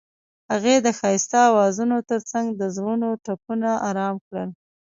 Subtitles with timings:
[0.51, 4.49] هغې د ښایسته اوازونو ترڅنګ د زړونو ټپونه آرام کړل.